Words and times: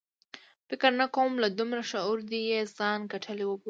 فکر 0.69 0.91
نه 0.99 1.05
کوم 1.15 1.31
له 1.43 1.47
دومره 1.59 1.81
شعور 1.91 2.19
دې 2.29 2.41
یې 2.51 2.59
ځان 2.77 2.99
ګټلی 3.11 3.45
وبولي. 3.47 3.59